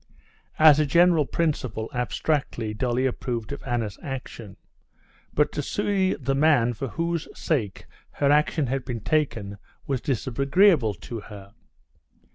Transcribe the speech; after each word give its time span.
As 0.57 0.79
a 0.79 0.85
general 0.87 1.27
principle, 1.27 1.91
abstractly, 1.93 2.73
Dolly 2.73 3.05
approved 3.05 3.51
of 3.51 3.61
Anna's 3.61 3.99
action; 4.01 4.57
but 5.31 5.51
to 5.51 5.61
see 5.61 6.15
the 6.15 6.33
man 6.33 6.73
for 6.73 6.87
whose 6.87 7.27
sake 7.37 7.85
her 8.13 8.31
action 8.31 8.65
had 8.65 8.83
been 8.83 9.01
taken 9.01 9.59
was 9.85 10.01
disagreeable 10.01 10.95
to 10.95 11.19
her. 11.19 11.53